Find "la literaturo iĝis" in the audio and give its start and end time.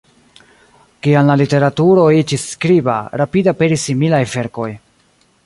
1.31-2.47